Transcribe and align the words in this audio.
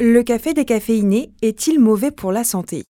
Le 0.00 0.22
café 0.22 0.52
décaféiné 0.52 1.30
est-il 1.42 1.78
mauvais 1.78 2.10
pour 2.10 2.32
la 2.32 2.44
santé? 2.44 2.84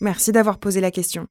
Merci 0.00 0.32
d'avoir 0.32 0.58
posé 0.58 0.80
la 0.80 0.90
question. 0.90 1.26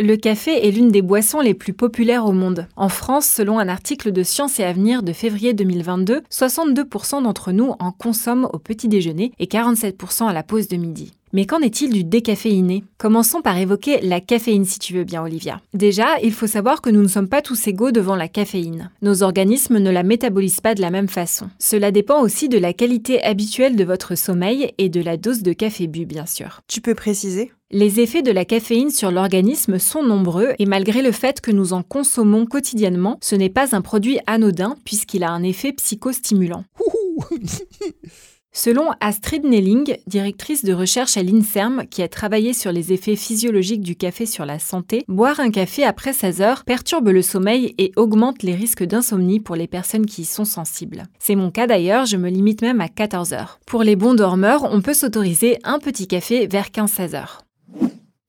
Le 0.00 0.16
café 0.16 0.66
est 0.66 0.72
l'une 0.72 0.90
des 0.90 1.02
boissons 1.02 1.40
les 1.40 1.54
plus 1.54 1.72
populaires 1.72 2.26
au 2.26 2.32
monde. 2.32 2.66
En 2.74 2.88
France, 2.88 3.26
selon 3.26 3.60
un 3.60 3.68
article 3.68 4.10
de 4.10 4.22
Science 4.24 4.58
et 4.58 4.64
Avenir 4.64 5.04
de 5.04 5.12
février 5.12 5.54
2022, 5.54 6.22
62% 6.30 7.22
d'entre 7.22 7.52
nous 7.52 7.74
en 7.78 7.92
consomment 7.92 8.48
au 8.52 8.58
petit 8.58 8.88
déjeuner 8.88 9.32
et 9.38 9.46
47% 9.46 10.26
à 10.26 10.32
la 10.32 10.42
pause 10.42 10.66
de 10.66 10.76
midi. 10.76 11.12
Mais 11.34 11.46
qu'en 11.46 11.58
est-il 11.58 11.92
du 11.92 12.04
décaféiné? 12.04 12.84
Commençons 12.96 13.42
par 13.42 13.58
évoquer 13.58 14.00
la 14.02 14.20
caféine 14.20 14.64
si 14.64 14.78
tu 14.78 14.94
veux 14.94 15.02
bien 15.02 15.20
Olivia. 15.20 15.60
Déjà, 15.74 16.20
il 16.22 16.32
faut 16.32 16.46
savoir 16.46 16.80
que 16.80 16.90
nous 16.90 17.02
ne 17.02 17.08
sommes 17.08 17.28
pas 17.28 17.42
tous 17.42 17.66
égaux 17.66 17.90
devant 17.90 18.14
la 18.14 18.28
caféine. 18.28 18.92
Nos 19.02 19.24
organismes 19.24 19.78
ne 19.78 19.90
la 19.90 20.04
métabolisent 20.04 20.60
pas 20.60 20.76
de 20.76 20.80
la 20.80 20.92
même 20.92 21.08
façon. 21.08 21.50
Cela 21.58 21.90
dépend 21.90 22.22
aussi 22.22 22.48
de 22.48 22.56
la 22.56 22.72
qualité 22.72 23.20
habituelle 23.20 23.74
de 23.74 23.82
votre 23.82 24.14
sommeil 24.14 24.72
et 24.78 24.88
de 24.88 25.00
la 25.00 25.16
dose 25.16 25.42
de 25.42 25.52
café 25.52 25.88
bu 25.88 26.06
bien 26.06 26.24
sûr. 26.24 26.60
Tu 26.68 26.80
peux 26.80 26.94
préciser? 26.94 27.50
Les 27.72 27.98
effets 27.98 28.22
de 28.22 28.30
la 28.30 28.44
caféine 28.44 28.90
sur 28.90 29.10
l'organisme 29.10 29.80
sont 29.80 30.04
nombreux 30.04 30.50
et 30.60 30.66
malgré 30.66 31.02
le 31.02 31.10
fait 31.10 31.40
que 31.40 31.50
nous 31.50 31.72
en 31.72 31.82
consommons 31.82 32.46
quotidiennement, 32.46 33.18
ce 33.20 33.34
n'est 33.34 33.50
pas 33.50 33.74
un 33.74 33.80
produit 33.80 34.20
anodin 34.28 34.76
puisqu'il 34.84 35.24
a 35.24 35.32
un 35.32 35.42
effet 35.42 35.72
psychostimulant. 35.72 36.64
Selon 38.56 38.90
Astrid 39.00 39.44
Nelling, 39.44 39.96
directrice 40.06 40.64
de 40.64 40.72
recherche 40.72 41.16
à 41.16 41.24
l'INSERM, 41.24 41.86
qui 41.90 42.02
a 42.02 42.08
travaillé 42.08 42.52
sur 42.52 42.70
les 42.70 42.92
effets 42.92 43.16
physiologiques 43.16 43.80
du 43.80 43.96
café 43.96 44.26
sur 44.26 44.46
la 44.46 44.60
santé, 44.60 45.04
boire 45.08 45.40
un 45.40 45.50
café 45.50 45.82
après 45.82 46.12
16 46.12 46.40
heures 46.40 46.64
perturbe 46.64 47.08
le 47.08 47.20
sommeil 47.20 47.74
et 47.78 47.90
augmente 47.96 48.44
les 48.44 48.54
risques 48.54 48.84
d'insomnie 48.84 49.40
pour 49.40 49.56
les 49.56 49.66
personnes 49.66 50.06
qui 50.06 50.22
y 50.22 50.24
sont 50.24 50.44
sensibles. 50.44 51.02
C'est 51.18 51.34
mon 51.34 51.50
cas 51.50 51.66
d'ailleurs, 51.66 52.06
je 52.06 52.16
me 52.16 52.30
limite 52.30 52.62
même 52.62 52.80
à 52.80 52.88
14 52.88 53.32
heures. 53.32 53.58
Pour 53.66 53.82
les 53.82 53.96
bons 53.96 54.14
dormeurs, 54.14 54.68
on 54.70 54.80
peut 54.82 54.94
s'autoriser 54.94 55.58
un 55.64 55.80
petit 55.80 56.06
café 56.06 56.46
vers 56.46 56.68
15-16 56.68 57.16
heures. 57.16 57.42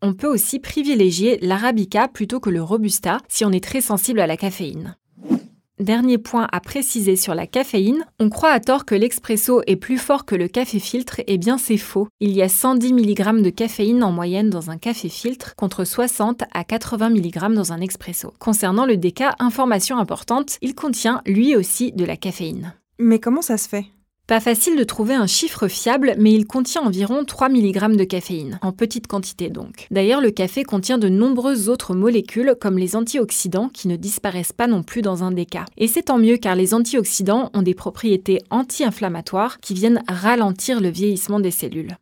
On 0.02 0.16
peut 0.16 0.28
aussi 0.28 0.60
privilégier 0.60 1.38
l'arabica 1.44 2.08
plutôt 2.08 2.40
que 2.40 2.50
le 2.50 2.64
robusta 2.64 3.20
si 3.28 3.46
on 3.46 3.52
est 3.52 3.64
très 3.64 3.82
sensible 3.82 4.20
à 4.20 4.28
la 4.28 4.38
caféine. 4.38 4.98
Dernier 5.80 6.18
point 6.18 6.48
à 6.54 6.62
préciser 6.62 7.18
sur 7.18 7.36
la 7.36 7.48
caféine, 7.48 8.06
on 8.18 8.30
croit 8.30 8.52
à 8.52 8.62
tort 8.62 8.86
que 8.86 8.96
l'expresso 8.96 9.62
est 9.68 9.76
plus 9.76 9.98
fort 9.98 10.24
que 10.24 10.36
le 10.36 10.48
café 10.48 10.80
filtre, 10.80 11.20
et 11.20 11.34
eh 11.34 11.38
bien 11.38 11.58
c'est 11.58 11.76
faux. 11.76 12.08
Il 12.22 12.32
y 12.32 12.42
a 12.42 12.48
110 12.48 12.94
mg 12.94 13.42
de 13.42 13.50
caféine 13.50 14.02
en 14.02 14.14
moyenne 14.14 14.50
dans 14.50 14.72
un 14.72 14.78
café 14.78 15.10
filtre 15.10 15.54
contre 15.58 15.84
60 15.84 16.44
à 16.54 16.64
80 16.64 17.10
mg 17.10 17.54
dans 17.54 17.74
un 17.74 17.82
expresso. 17.82 18.34
Concernant 18.40 18.86
le 18.86 18.96
déca, 18.96 19.36
information 19.40 19.98
importante, 19.98 20.60
il 20.62 20.76
contient 20.76 21.22
lui 21.26 21.58
aussi 21.58 21.92
de 21.92 22.06
la 22.06 22.16
caféine. 22.16 22.74
Mais 22.98 23.20
comment 23.20 23.42
ça 23.42 23.58
se 23.58 23.68
fait? 23.68 23.88
Pas 24.28 24.40
facile 24.40 24.76
de 24.76 24.84
trouver 24.84 25.14
un 25.14 25.28
chiffre 25.28 25.68
fiable, 25.68 26.16
mais 26.18 26.34
il 26.34 26.48
contient 26.48 26.82
environ 26.82 27.24
3 27.26 27.50
mg 27.50 27.96
de 27.96 28.04
caféine, 28.04 28.60
en 28.64 28.72
petite 28.72 29.06
quantité 29.06 29.50
donc. 29.50 29.88
D'ailleurs, 29.92 30.22
le 30.22 30.32
café 30.32 30.64
contient 30.64 30.98
de 30.98 31.10
nombreuses 31.10 31.70
autres 31.70 31.94
molécules, 31.94 32.56
comme 32.60 32.78
les 32.78 32.96
antioxydants, 32.96 33.70
qui 33.70 33.88
ne 33.88 33.96
disparaissent 33.96 34.54
pas 34.54 34.68
non 34.68 34.82
plus 34.82 35.02
dans 35.02 35.24
un 35.24 35.32
déca. 35.32 35.66
Et 35.78 35.88
c'est 35.88 36.04
tant 36.04 36.18
mieux 36.18 36.38
car 36.38 36.56
les 36.56 36.74
antioxydants 36.74 37.52
ont 37.54 37.62
des 37.62 37.76
propriétés 37.76 38.42
anti-inflammatoires 38.50 39.60
qui 39.60 39.74
viennent 39.74 40.04
ralentir 40.08 40.82
le 40.82 40.90
vieillissement 40.90 41.40
des 41.40 41.52
cellules. 41.52 41.96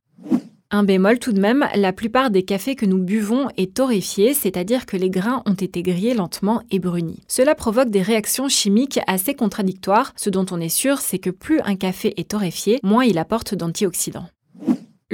Un 0.76 0.84
bémol 0.84 1.20
tout 1.20 1.34
de 1.34 1.40
même, 1.40 1.68
la 1.76 1.94
plupart 1.94 2.32
des 2.32 2.42
cafés 2.42 2.76
que 2.76 2.88
nous 2.88 2.98
buvons 2.98 3.48
est 3.58 3.76
torréfié, 3.76 4.34
c'est-à-dire 4.34 4.88
que 4.88 4.98
les 4.98 5.12
grains 5.12 5.44
ont 5.46 5.54
été 5.54 5.84
grillés 5.84 6.16
lentement 6.16 6.64
et 6.72 6.80
brunis. 6.80 7.22
Cela 7.28 7.54
provoque 7.54 7.92
des 7.92 8.02
réactions 8.02 8.50
chimiques 8.50 9.00
assez 9.06 9.36
contradictoires. 9.36 10.14
Ce 10.16 10.32
dont 10.32 10.48
on 10.50 10.60
est 10.60 10.70
sûr, 10.70 10.98
c'est 10.98 11.20
que 11.20 11.30
plus 11.30 11.60
un 11.64 11.76
café 11.76 12.20
est 12.20 12.32
torréfié, 12.32 12.80
moins 12.82 13.06
il 13.06 13.20
apporte 13.20 13.54
d'antioxydants. 13.54 14.26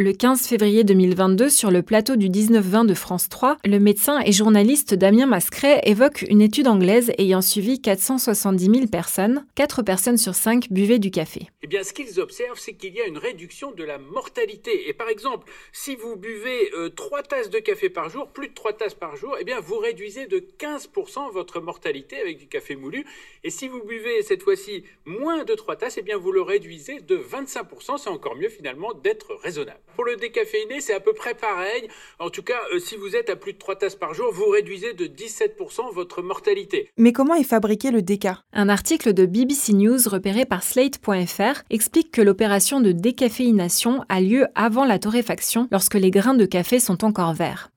Le 0.01 0.13
15 0.13 0.47
février 0.47 0.85
2022, 0.85 1.49
sur 1.49 1.71
le 1.71 1.81
plateau 1.81 2.15
du 2.15 2.29
19-20 2.29 2.85
de 2.85 2.93
France 2.93 3.27
3, 3.27 3.57
le 3.65 3.79
médecin 3.79 4.21
et 4.25 4.31
journaliste 4.31 4.93
Damien 4.93 5.25
Mascret 5.25 5.81
évoque 5.83 6.21
une 6.29 6.41
étude 6.41 6.69
anglaise 6.69 7.11
ayant 7.17 7.41
suivi 7.41 7.81
470 7.81 8.63
000 8.63 8.87
personnes. 8.87 9.45
4 9.55 9.83
personnes 9.83 10.17
sur 10.17 10.35
5 10.35 10.71
buvaient 10.71 10.99
du 10.99 11.11
café. 11.11 11.49
Eh 11.63 11.67
bien, 11.67 11.83
ce 11.83 11.91
qu'ils 11.91 12.21
observent, 12.21 12.57
c'est 12.57 12.75
qu'il 12.75 12.93
y 12.93 13.01
a 13.01 13.07
une 13.07 13.17
réduction 13.17 13.73
de 13.73 13.83
la 13.83 13.97
mortalité. 13.97 14.87
Et 14.87 14.93
par 14.93 15.09
exemple, 15.09 15.51
si 15.73 15.97
vous 15.97 16.15
buvez 16.15 16.71
3 16.95 17.19
euh, 17.19 17.21
tasses 17.23 17.49
de 17.49 17.59
café 17.59 17.89
par 17.89 18.07
jour, 18.07 18.29
plus 18.29 18.47
de 18.47 18.53
3 18.53 18.71
tasses 18.71 18.93
par 18.93 19.17
jour, 19.17 19.35
eh 19.37 19.43
bien, 19.43 19.59
vous 19.59 19.79
réduisez 19.79 20.27
de 20.27 20.39
15% 20.39 21.29
votre 21.33 21.59
mortalité 21.59 22.21
avec 22.21 22.37
du 22.37 22.47
café 22.47 22.77
moulu. 22.77 23.05
Et 23.43 23.49
si 23.49 23.67
vous 23.67 23.83
buvez 23.83 24.21
cette 24.21 24.43
fois-ci 24.43 24.85
moins 25.03 25.43
de 25.43 25.55
3 25.55 25.75
tasses, 25.75 25.97
eh 25.97 26.03
bien, 26.03 26.15
vous 26.15 26.31
le 26.31 26.41
réduisez 26.41 27.01
de 27.01 27.17
25%. 27.17 27.97
C'est 27.97 28.09
encore 28.09 28.37
mieux 28.37 28.47
finalement 28.47 28.93
d'être 28.93 29.35
raisonnable. 29.43 29.81
Pour 29.99 30.05
le 30.05 30.15
décaféiné, 30.15 30.79
c'est 30.79 30.93
à 30.93 31.01
peu 31.01 31.11
près 31.11 31.33
pareil. 31.33 31.89
En 32.19 32.29
tout 32.29 32.41
cas, 32.41 32.55
euh, 32.73 32.79
si 32.79 32.95
vous 32.95 33.17
êtes 33.17 33.29
à 33.29 33.35
plus 33.35 33.51
de 33.51 33.57
3 33.57 33.75
tasses 33.75 33.97
par 33.97 34.13
jour, 34.13 34.31
vous 34.31 34.47
réduisez 34.47 34.93
de 34.93 35.07
17% 35.07 35.93
votre 35.93 36.21
mortalité. 36.21 36.89
Mais 36.95 37.11
comment 37.11 37.35
est 37.35 37.43
fabriqué 37.43 37.91
le 37.91 38.01
déca? 38.01 38.41
Un 38.53 38.69
article 38.69 39.11
de 39.11 39.25
BBC 39.25 39.73
News 39.73 39.97
repéré 40.05 40.45
par 40.45 40.63
Slate.fr 40.63 41.63
explique 41.69 42.11
que 42.11 42.21
l'opération 42.21 42.79
de 42.79 42.93
décaféination 42.93 44.05
a 44.07 44.21
lieu 44.21 44.47
avant 44.55 44.85
la 44.85 44.99
torréfaction 44.99 45.67
lorsque 45.69 45.95
les 45.95 46.11
grains 46.11 46.33
de 46.33 46.45
café 46.45 46.79
sont 46.79 47.03
encore 47.03 47.33
verts. 47.33 47.69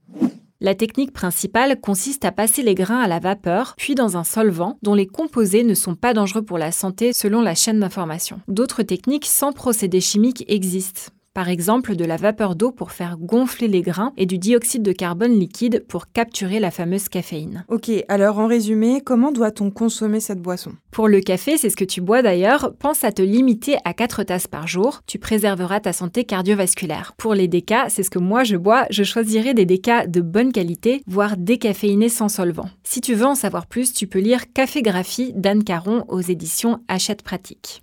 La 0.60 0.76
technique 0.76 1.12
principale 1.12 1.80
consiste 1.80 2.24
à 2.24 2.30
passer 2.30 2.62
les 2.62 2.76
grains 2.76 3.00
à 3.00 3.08
la 3.08 3.18
vapeur, 3.18 3.74
puis 3.78 3.96
dans 3.96 4.16
un 4.16 4.22
solvant 4.22 4.78
dont 4.82 4.94
les 4.94 5.08
composés 5.08 5.64
ne 5.64 5.74
sont 5.74 5.96
pas 5.96 6.14
dangereux 6.14 6.42
pour 6.42 6.58
la 6.58 6.70
santé 6.70 7.12
selon 7.12 7.42
la 7.42 7.56
chaîne 7.56 7.80
d'information. 7.80 8.40
D'autres 8.46 8.84
techniques 8.84 9.26
sans 9.26 9.52
procédé 9.52 10.00
chimique 10.00 10.44
existent 10.46 11.10
par 11.34 11.48
exemple 11.48 11.96
de 11.96 12.04
la 12.04 12.16
vapeur 12.16 12.56
d'eau 12.56 12.70
pour 12.70 12.92
faire 12.92 13.16
gonfler 13.18 13.68
les 13.68 13.82
grains 13.82 14.12
et 14.16 14.26
du 14.26 14.38
dioxyde 14.38 14.82
de 14.82 14.92
carbone 14.92 15.38
liquide 15.38 15.84
pour 15.88 16.10
capturer 16.12 16.60
la 16.60 16.70
fameuse 16.70 17.08
caféine. 17.08 17.64
Ok, 17.68 17.90
alors 18.08 18.38
en 18.38 18.46
résumé, 18.46 19.00
comment 19.04 19.32
doit-on 19.32 19.70
consommer 19.70 20.20
cette 20.20 20.40
boisson? 20.40 20.72
Pour 20.90 21.08
le 21.08 21.20
café, 21.20 21.56
c'est 21.56 21.70
ce 21.70 21.76
que 21.76 21.84
tu 21.84 22.00
bois 22.00 22.22
d'ailleurs, 22.22 22.72
pense 22.78 23.04
à 23.04 23.12
te 23.12 23.22
limiter 23.22 23.76
à 23.84 23.94
4 23.94 24.24
tasses 24.24 24.46
par 24.46 24.66
jour, 24.66 25.00
tu 25.06 25.18
préserveras 25.18 25.80
ta 25.80 25.92
santé 25.92 26.24
cardiovasculaire. 26.24 27.14
Pour 27.16 27.34
les 27.34 27.48
décas, 27.48 27.88
c'est 27.88 28.02
ce 28.02 28.10
que 28.10 28.18
moi 28.18 28.44
je 28.44 28.56
bois, 28.56 28.86
je 28.90 29.02
choisirai 29.02 29.54
des 29.54 29.66
décas 29.66 30.06
de 30.06 30.20
bonne 30.20 30.52
qualité, 30.52 31.02
voire 31.06 31.36
décaféinés 31.36 32.08
sans 32.08 32.28
solvant. 32.28 32.70
Si 32.84 33.00
tu 33.00 33.14
veux 33.14 33.26
en 33.26 33.34
savoir 33.34 33.66
plus, 33.66 33.92
tu 33.92 34.06
peux 34.06 34.18
lire 34.18 34.52
Cafégraphie 34.52 35.32
d'Anne 35.34 35.64
Caron 35.64 36.04
aux 36.08 36.20
éditions 36.20 36.80
Hachette 36.88 37.22
Pratique. 37.22 37.82